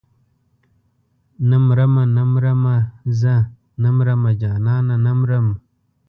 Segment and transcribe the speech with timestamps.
[1.49, 2.77] نه مرمه نه مرمه
[3.21, 3.33] زه
[3.81, 5.47] نه مرمه جانانه نه مرم.